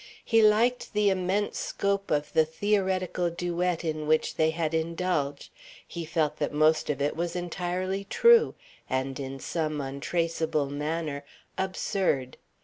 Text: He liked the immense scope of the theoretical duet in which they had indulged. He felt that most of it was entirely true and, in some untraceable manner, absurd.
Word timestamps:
He 0.25 0.41
liked 0.41 0.93
the 0.93 1.11
immense 1.11 1.59
scope 1.59 2.09
of 2.09 2.33
the 2.33 2.43
theoretical 2.43 3.29
duet 3.29 3.85
in 3.85 4.07
which 4.07 4.33
they 4.33 4.49
had 4.49 4.73
indulged. 4.73 5.51
He 5.87 6.05
felt 6.05 6.37
that 6.37 6.51
most 6.51 6.89
of 6.89 7.03
it 7.03 7.15
was 7.15 7.35
entirely 7.35 8.05
true 8.05 8.55
and, 8.89 9.19
in 9.19 9.39
some 9.39 9.79
untraceable 9.79 10.71
manner, 10.71 11.23
absurd. 11.55 12.37